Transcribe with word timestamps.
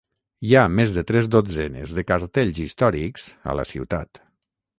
Hi 0.51 0.55
ha 0.55 0.61
més 0.77 0.93
de 0.95 1.03
tres 1.11 1.29
dotzenes 1.35 1.93
de 1.99 2.05
cartells 2.13 2.63
històrics 2.65 3.29
a 3.53 3.57
la 3.61 3.67
ciutat. 3.75 4.25